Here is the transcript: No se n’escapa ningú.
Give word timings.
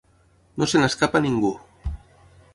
No 0.61 0.67
se 0.71 0.81
n’escapa 0.81 1.23
ningú. 1.27 1.53